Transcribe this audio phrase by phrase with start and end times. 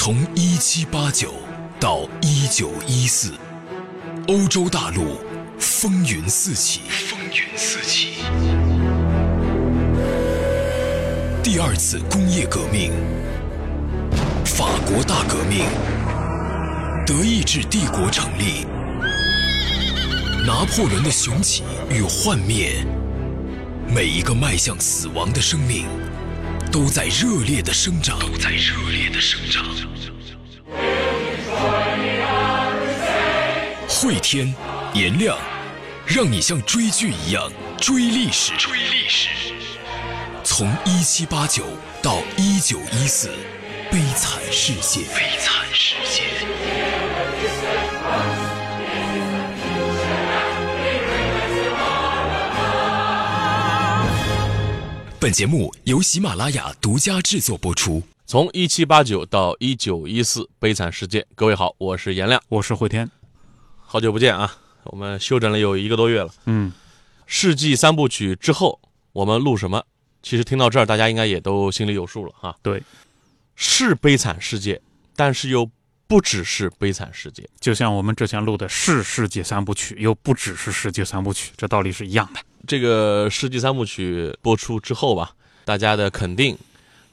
[0.00, 1.34] 从一七八九
[1.80, 3.32] 到一九一四，
[4.28, 5.18] 欧洲大陆
[5.58, 6.82] 风云四起。
[6.88, 8.22] 风云四起。
[11.42, 12.92] 第二次工业革命，
[14.44, 15.64] 法国大革命，
[17.04, 18.64] 德意志帝国成立，
[20.46, 22.84] 拿破仑的雄起与幻灭，
[23.92, 25.86] 每一个迈向死亡的生命，
[26.70, 29.64] 都在热烈的生长，都在热烈的生长。
[33.88, 34.54] 汇天，
[34.92, 35.36] 颜亮，
[36.06, 38.52] 让你像追剧一样追历史。
[38.58, 39.28] 追历史。
[40.44, 41.64] 从一七八九
[42.02, 43.30] 到一九一四，
[43.90, 45.00] 悲惨世界。
[45.14, 46.47] 悲惨世界。
[55.20, 58.00] 本节目由喜马拉雅独家制作播出。
[58.24, 61.26] 从一七八九到一九一四，悲惨世界。
[61.34, 63.10] 各位好，我是颜亮，我是慧天。
[63.78, 64.56] 好久不见啊！
[64.84, 66.32] 我们休整了有一个多月了。
[66.44, 66.72] 嗯，
[67.26, 68.80] 世纪三部曲之后，
[69.12, 69.82] 我们录什么？
[70.22, 72.56] 其实听到这儿，大家应该也都心里有数了哈。
[72.62, 72.80] 对，
[73.56, 74.80] 是悲惨世界，
[75.16, 75.68] 但是又
[76.06, 77.44] 不只是悲惨世界。
[77.58, 82.40] 就像我们之前录的是世界三部曲，又不只是世界三部曲，这道理是一样的。
[82.66, 85.32] 这个世纪三部曲播出之后吧，
[85.64, 86.56] 大家的肯定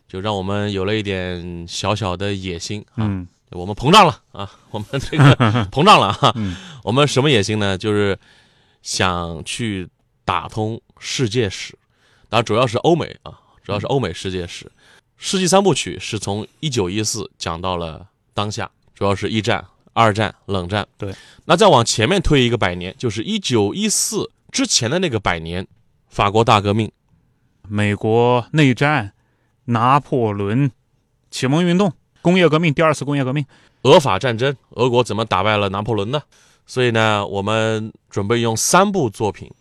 [0.07, 3.05] 就让我们有了一点小小的野心啊。
[3.05, 5.35] 嗯，我们膨胀了啊， 我们这个
[5.71, 6.31] 膨胀了哈。
[6.35, 7.75] 嗯我们什么野心呢？
[7.77, 8.17] 就是
[8.83, 9.87] 想去
[10.23, 11.75] 打通世界史，
[12.29, 14.71] 当然主要是欧美啊，主要是欧美世界史。
[15.17, 20.87] 世纪三部曲是从一九一四讲到了当下，主要是一战、二战、冷战。
[20.97, 21.11] 对，
[21.45, 25.67] 那再往前面推一个百年，就是一九一四之前的那个百年，
[26.07, 26.89] 法国大革命。
[27.67, 29.11] 美国内战、
[29.65, 30.71] 拿破仑、
[31.29, 33.45] 启蒙运动、工业革命、第二次工业革命。
[33.81, 36.21] 俄法战争，俄国怎么打败了拿破仑呢？
[36.65, 39.51] 所以呢，我们准备用三部作品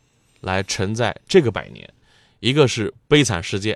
[0.43, 1.93] 来承载这个百年，
[2.39, 3.75] 一个是《悲惨世界》，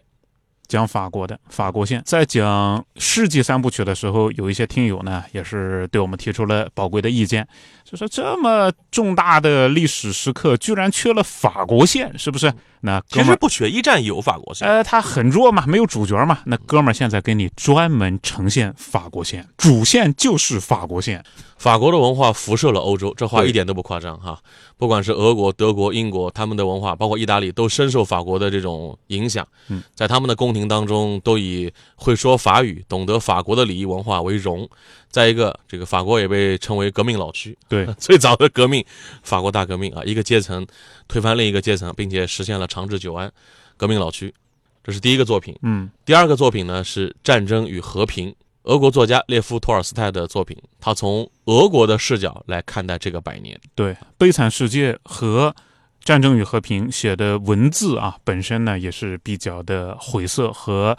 [0.69, 7.49] 讲法国的法国线，在讲世纪三部曲的时候，有一些听友呢也是对我们提出了宝贵的意见，
[7.85, 12.53] 就说这么重大的历史时刻，居然缺了法国线，是不是？
[12.81, 14.69] 那哥其实，不缺，一战有法国线。
[14.69, 16.39] 呃，他很弱嘛，没有主角嘛。
[16.45, 21.25] 那哥们儿现在给你专门呈现法国线，主线就是法国线。
[21.57, 24.39] 法国的文化辐射了欧洲，这话一点都不夸张哈。
[24.79, 29.47] 不管是俄国、德国、英国，他们的文化，包括意大利，都深受法国的这种影响。
[29.69, 34.67] 嗯，在他们的宫廷当中，都以会说法语、懂得法国的礼仪文化为荣。
[35.11, 37.59] 再一个，这个法国也被称为革命老区。
[37.69, 38.85] 对， 最早的革命，
[39.23, 40.65] 法国大革命啊，一个阶层
[41.09, 43.31] 推翻另一个阶层，并且实现了长治久安，
[43.77, 44.33] 革命老区。
[44.85, 45.55] 这是第一个作品。
[45.63, 48.31] 嗯，第二个作品呢是《战争与和平》，
[48.69, 53.59] 俄国作家列夫·托尔斯泰的作品，他从俄国的视角来看待这个百年。
[53.75, 55.51] 对，《悲惨世界》和
[56.05, 60.99] 《战争与和平》写的文字啊，本身呢也是比较的晦涩和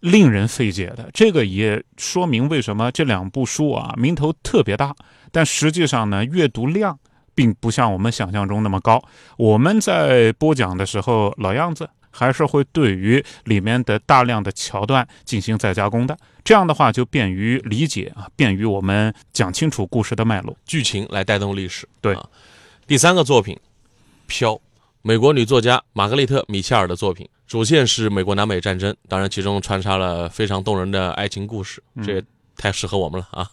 [0.00, 1.08] 令人费解的。
[1.14, 4.94] 这个也说明为什么这两部书啊名头特别大，
[5.32, 6.98] 但实际上呢阅读量
[7.34, 9.02] 并不像我们想象中那么高。
[9.38, 11.88] 我们在播讲的时候，老样子。
[12.16, 20.56] 还是会对于里面的大量的桥段进行再加工的，这样的话就便于理解啊，便于我们讲清楚故事的脉络。
[20.64, 21.86] 剧情来带动历史。
[22.00, 22.26] 对啊，
[22.86, 23.54] 第三个作品
[24.26, 24.52] 《飘》，
[25.02, 32.24] 美国女作家玛格丽特·米切尔的作品，主线是美国南北战争，当然其中穿插了非常动人的爱情故事，这也
[32.56, 33.50] 太适合我们了啊！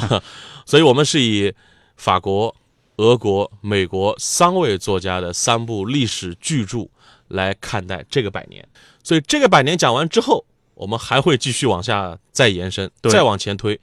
[0.66, 1.52] 所以我们是以
[1.96, 2.54] 法国、
[2.96, 6.86] 俄国、美国三位作家的三部历史巨著
[7.34, 8.66] 来看待这个百年。
[9.02, 13.78] 所以这个百年讲完之后，我们还会继续往下再延伸，对再往前推，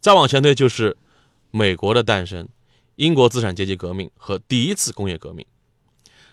[0.00, 0.96] 再往前推就是
[1.50, 2.48] 美国的诞生、
[2.96, 5.44] 英国资产阶级革命和第一次工业革命，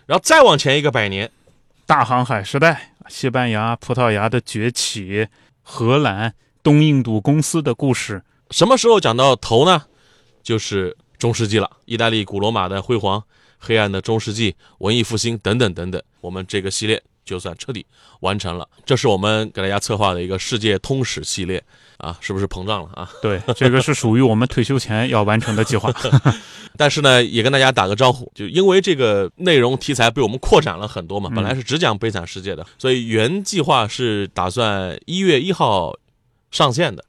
[0.06, 1.30] 然后再往前一个百年，
[1.84, 5.26] 大航海时代，西班牙、葡萄牙的崛起，
[5.62, 9.86] 荷兰东印度公司的故事，什么时候讲到头呢？
[10.42, 13.22] 就是中世纪了，意大利古罗马的辉煌、
[13.58, 17.84] 黑暗的中世纪、文艺复兴等等等等，我们这个系列就算彻底
[18.20, 18.68] 完成了。
[18.86, 21.62] 这是我们给大家策划的一个世界通史系列
[21.98, 23.10] 啊，是不是膨胀了啊？
[23.20, 25.92] 对，这个是属于我们退休前要完成的计划。
[26.76, 35.92] 但是呢，也跟大家打个招呼，就因为这个内容题材被我们扩展了很多嘛，嗯本来是只讲悲惨世界的，所以原计划是打算一月一号
[36.52, 37.04] 上线的。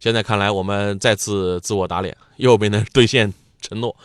[0.00, 3.96] 现在看来，我们再次自我打脸，又没能兑现承诺，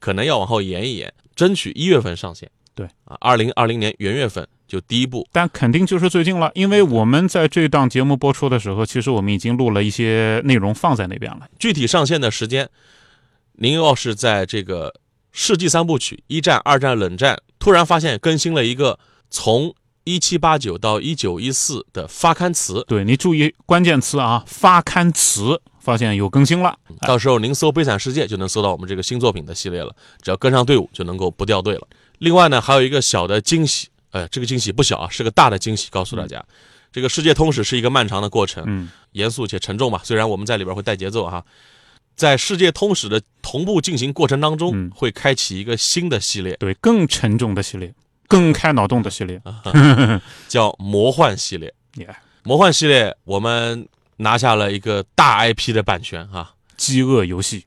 [0.00, 2.50] 可能要往后延一延，争取一月份上线。
[2.74, 5.26] 对啊，二零二零年元月份就第一部。
[5.32, 11.48] 但肯定就是最近了，因为我们在这档节目播出的时候，其实我们已经录了一些内容放在那边了。
[11.58, 12.68] 具体上线的时间，
[13.52, 14.94] 您要是在这个
[15.32, 18.98] 世纪三部曲——一战、二战、冷战，突然发现更新了一个
[19.30, 19.74] 从
[20.06, 26.78] 一七八九到一九一四的发刊词，对你注意关键词啊，发刊词，发现有更新了。
[27.00, 29.92] 到时候您搜《悲惨世界》就能搜到我们这个新作品的系列了，
[30.22, 31.88] 只要跟上队伍就能够不掉队了。
[32.18, 36.44] 另外呢，还有一个小的惊喜，呃，这个惊喜不小啊，是个大的惊喜，告诉大家，
[36.92, 40.00] 这个世界通史是一个漫长的过程，嗯，严肃且沉重吧。
[40.04, 41.44] 虽然我们在里边会带节奏哈，
[42.14, 44.88] 在世界通史的同步进行过程当中，嗯。
[44.94, 47.92] 会开启一个新的系列，对，更沉重的系列，
[48.28, 49.40] 更开脑洞的系列。
[50.48, 51.72] 叫魔幻系列。
[51.94, 53.88] 耶，魔幻系列我们
[54.18, 56.52] 拿下了一个大 IP 的版权啊。
[56.76, 57.64] 饥饿游戏，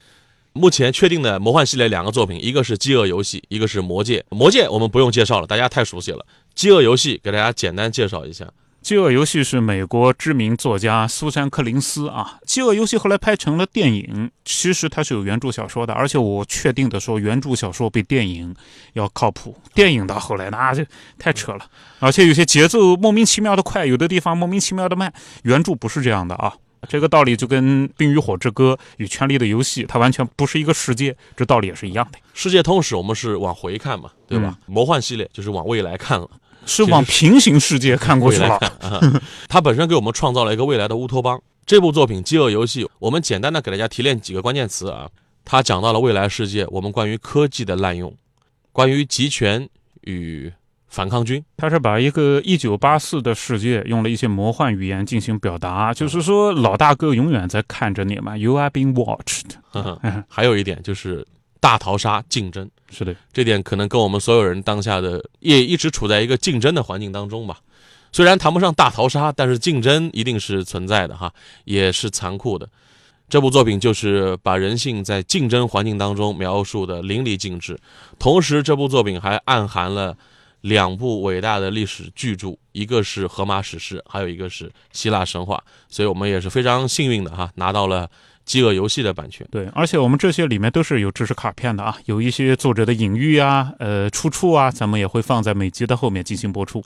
[0.53, 4.23] 目前确定的魔幻系列两个作品，一个是《饥饿游戏》，一个是《魔戒》。
[4.35, 6.23] 魔戒我们不用介绍了，大家太熟悉了。
[6.53, 8.47] 饥饿游戏给大家简单介绍一下。
[8.81, 12.39] 饥饿游戏是美国知名作家苏珊·柯林斯啊。
[12.45, 18.55] 饥饿游戏后来拍成了电影，其实它是有原著小说的，而且我确定的说，原著小说比电影
[18.93, 19.55] 要靠谱。
[19.73, 20.83] 电影到后来那就
[21.17, 21.65] 太扯了，
[21.99, 25.13] 而且有些节奏莫名其妙的快，有的地方莫名其妙的慢。
[25.43, 26.53] 原著不是这样的啊。
[26.87, 34.57] 这个道理就跟《冰与火之歌》与《权力的游戏》，它完全不是一个世界，这道理也是一样的，世界通史我们是往回看嘛，对吧？
[34.65, 36.29] 魔幻系列就是往未来看了，
[36.65, 38.59] 是往平行世界看过去了。
[39.47, 41.41] 它 本身给我们创造了一个未来的乌托邦。
[41.65, 45.09] 这部作品《饥饿游戏》，我们简单的给大家提炼几个关键词啊。
[45.45, 48.13] 它讲到了未来世界我们关于科技的滥用，
[48.71, 49.67] 关于集权
[50.01, 50.51] 与
[50.88, 51.44] 反抗军。
[51.57, 59.51] 他是把一个一九八四的世界用了一些魔幻语言进行表达，就是说老大哥永远在看着你嘛，You are being watched。
[59.71, 61.25] 呵 呵还有一点就是
[61.59, 67.59] 大逃杀竞争，是的，这点可能跟我们所有人当下的也一直处在一个竞争的环境当中吧。
[68.12, 71.31] 虽然谈不上大逃杀，但是竞争一定是存在的哈，
[71.65, 72.68] 也是残酷的。
[73.30, 77.77] 这部作品就是把人性在竞争环境当中描述的淋漓尽致，
[78.18, 80.18] 同时这部作品还暗含了
[80.62, 88.07] 两部伟大的历史巨著，一个是荷马史诗，还有一个是希腊神话，所以我们也是非常幸运的哈，拿到了
[88.50, 89.48] 《饥饿游戏》的版权。
[89.51, 96.84] 对，而且我们这些里面都是有知识卡片的啊，有一些作者的隐喻啊、呃出处啊，咱们也会放在每集的后面进行播出。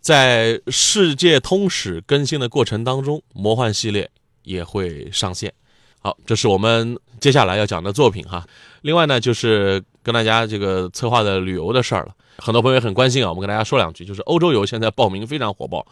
[0.00, 4.08] 在世界通史更新的过程当中，魔幻系列
[4.44, 5.52] 也会上线。
[5.98, 8.46] 好，这是我们接下来要讲的作品哈。
[8.82, 13.28] 另外呢，就是跟大家这个策划的旅游的事儿了，很多朋友也很关心啊。
[13.30, 15.84] 我们跟大家说两句，就是欧洲游现在报名非常火爆。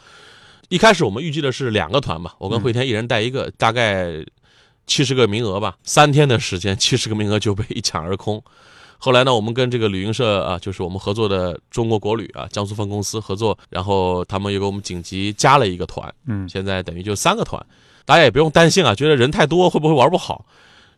[0.69, 4.25] 一开始我们预计的是两个团嘛，我跟慧天一人带一个，大概
[4.87, 5.76] 七十个名额吧。
[5.84, 8.43] 三天的时间，七十个名额就被一抢而空。
[8.99, 17.61] 后来呢，我们跟这个旅行社啊，就是我们合作的中国国旅啊，江苏分公司合作，然后他们又给我们紧急加了一个团，嗯，现在等于就三个团。
[18.05, 20.46] 大家也不用担心啊，觉得人太多会不会玩不好？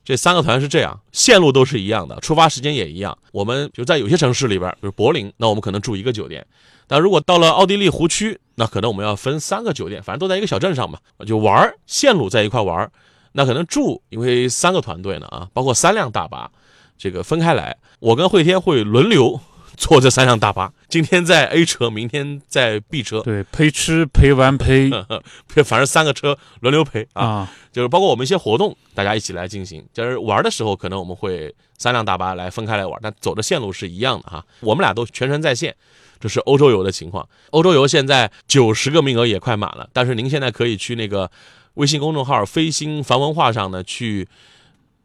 [0.04, 3.16] 这三个团是这样，线路都是一样的，出发时间也一样。
[3.32, 6.42] 我们就在有些城市里边，比如柏林，那我们可能住一个酒店；
[6.86, 12.92] 但如果到了奥地利湖区，那可能我们要分三个酒店，反正都在一个小镇上嘛，就玩儿线路在一块玩儿。
[13.36, 16.50] 那可能住，因为三个团队呢啊，包括三辆大巴，
[16.96, 19.40] 这个分开来，我跟慧天会轮流
[19.76, 24.88] 坐这三辆大巴，今天在 A 车，明天在 B 车，对，陪吃陪玩陪
[25.64, 27.24] 反正三个车轮流陪啊。
[27.24, 29.84] 啊，就是包括我们一些活动，大家一起来进行。
[29.92, 34.46] 就是玩的时候，可能我们会三辆大巴来分开来玩，但走的线路是一样的哈。
[34.60, 35.74] 我们俩都全程在线，
[36.20, 37.28] 这是欧洲游的情况。
[37.50, 41.28] 欧洲游现在九十个名额也快满了，但是您现在可以去那个
[41.74, 44.28] 微信公众号“飞星繁文化”上呢去。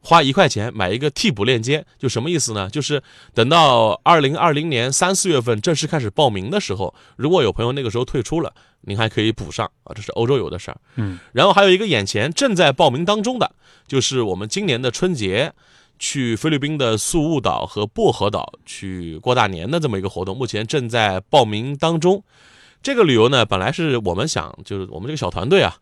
[0.01, 2.69] 花一块钱买一个替补链接，就什么意思呢？
[2.69, 9.91] 就是等到二零二零年三四月份正式开始报名的时候，如果有朋友那个时候退出了，您还可以补上啊。
[9.93, 10.77] 这是欧洲游的事儿。
[10.95, 13.51] 嗯，然后还有一个眼前正在报名当中的，
[13.89, 15.51] 就是我们今年的春节
[15.99, 22.23] 去菲律宾的宿务岛和薄荷岛去过大年的这么一个活动，目前正在报名当中。
[22.81, 25.75] 这个旅游呢，本来是我们想，就是我们这个小团队啊，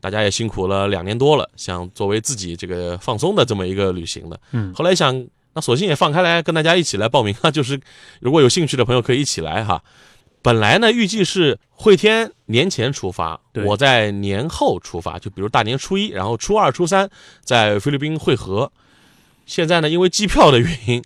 [0.00, 4.40] 大家也辛苦了两年多了，想作为自己这个放松的这么一个旅行的。
[4.52, 7.80] 嗯后来想，那索性也放开来，跟大家一起来报名啊，就是
[8.20, 9.82] 如果有兴趣的朋友可以一起来哈。
[10.42, 17.10] 本来呢，预计是会天年前出发，我在年后出发，就比如大年初一，然后初二、初三
[17.44, 18.72] 在菲律宾会合。
[19.44, 21.04] 现在呢，因为机票的原因，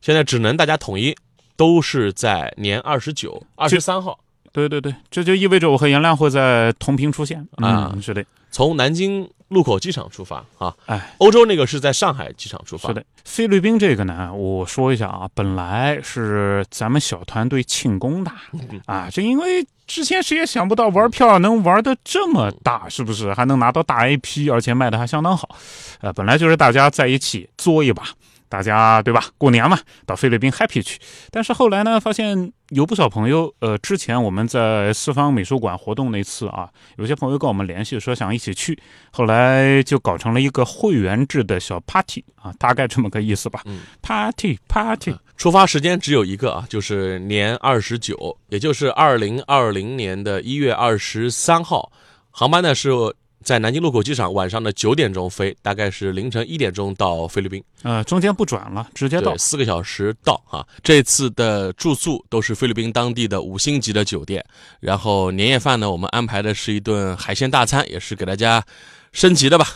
[0.00, 1.14] 现在只能大家统一，
[1.56, 4.18] 都是在年二十九、二十三号。
[4.52, 10.74] 对对对，这就意味着我和颜亮会在同屏出现啊嗯，是的，从南京禄口机场出发啊。
[10.86, 12.88] 哎，欧洲那个是在上海机场出发。
[12.88, 18.32] 是的，菲律宾这个呢，我说一下啊，本来是咱们小团队庆功的
[18.86, 23.32] 啊，这因为之前谁也想不到玩票能玩的这么大，是不是？
[23.34, 25.56] 还能拿到大 IP，而且卖的还相当好。
[26.00, 28.04] 呃，本来就是大家在一起作一把。
[28.50, 29.24] 大家对吧？
[29.38, 30.98] 过年嘛，到菲律宾 happy 去。
[31.30, 38.76] 但是后来呢，发现有不少朋友，呃，之前我们在四方美术馆活动那次啊，有些朋友跟我们联系说想一起去，
[39.12, 43.62] 后来就搞成了一个会员制的小 party 啊，大概这么个意思吧。
[43.66, 51.92] 嗯，party party，出发时间只有一个啊，就是年二十九，也就是二零二零年的一月二十三号，
[52.32, 52.90] 航班呢是。
[53.42, 57.62] 在南京禄口机场晚上的九点钟飞，大概是凌晨一点钟到菲律宾。
[57.82, 60.66] 呃，中间不转了，直接到四个小时到啊。
[60.82, 64.44] 这次的住宿都是菲律宾当地的五星级的酒店。
[64.80, 68.62] 然后年夜饭呢，我们安排的是一顿海鲜大餐，也是给大家
[69.12, 69.66] 升级的吧。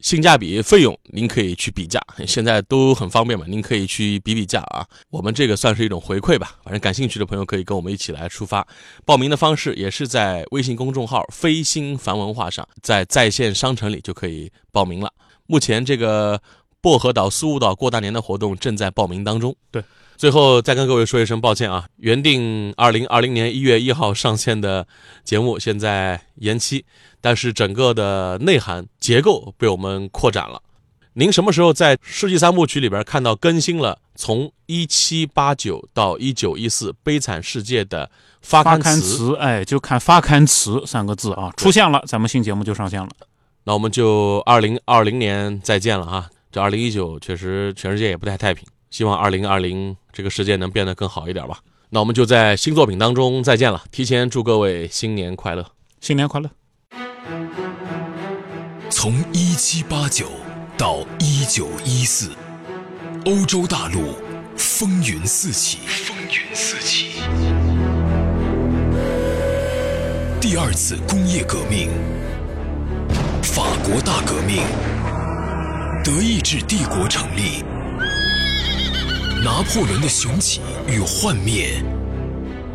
[0.00, 4.86] 性价比费用，您可以去比价，现在都很方便嘛，您可以去比比价啊。
[5.10, 8.66] 我们这个算是一种回馈吧，反正感兴趣的朋友可以跟我们一起来出发。
[9.04, 15.12] 报名的方式也是在微信公众号“飞星凡文化”上，在在线商城里就可以报名了。
[15.46, 16.40] 目前这个
[16.80, 19.54] 薄荷岛、苏雾岛过大年的活动正在报名当中。
[19.70, 19.82] 对。
[20.16, 24.84] 最后再跟各位说一声抱歉啊，原定二零二零年一月一号上线的
[25.22, 26.84] 节目现在延期，
[27.20, 30.60] 但是整个的内涵结构被我们扩展了。
[31.12, 38.10] 您什么时候在世纪三部曲里边看到更新了从一七八九到一九一四悲惨世界的
[38.42, 39.36] 发刊词？
[39.36, 43.08] 哎，就看发刊词三个字啊，出现了，咱们新节目就上线了。
[43.62, 46.28] 那我们就二零二零年再见了啊！
[46.50, 48.66] 这二零一九确实全世界也不太太平。
[48.90, 51.58] 希望二零二零这个世界能变得更好一点吧。
[51.90, 53.84] 那我们就在新作品当中再见了。
[53.90, 55.66] 提前祝各位新年快乐，
[56.00, 56.50] 新年快乐。
[58.90, 60.30] 从一七八九
[60.76, 62.32] 到一九一四，
[63.26, 64.14] 欧洲大陆
[64.56, 65.78] 风云四起。
[65.86, 67.20] 风云四起。
[70.40, 71.90] 第二次工业革命，
[73.42, 74.62] 法国大革命，
[76.10, 77.62] 德意志帝国成立。
[79.44, 81.82] 拿破仑的雄起与幻灭，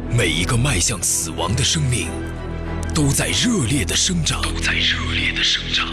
[0.08, 2.10] 每一个迈向死亡的生命，
[2.94, 5.88] 都在热烈的生长，都在热烈的生长。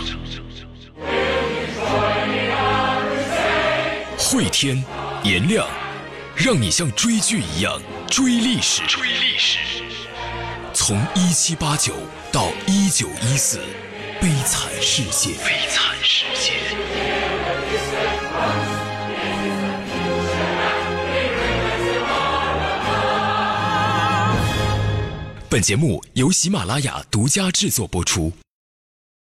[4.19, 4.85] 汇天，
[5.25, 5.67] 颜亮，
[6.37, 7.81] 让你像追剧一样
[8.11, 8.83] 追历史。
[8.87, 9.57] 追历史，
[10.75, 11.95] 从一七八九
[12.31, 13.61] 到一九一四，
[14.21, 15.31] 悲惨世界。
[15.43, 16.27] 悲惨世
[25.51, 28.33] 本节目由喜马拉雅独家制作播出。